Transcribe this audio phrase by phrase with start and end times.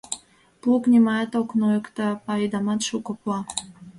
[0.59, 3.39] Плуг нимаят ок нойыкта, пайдамат шуко пуа.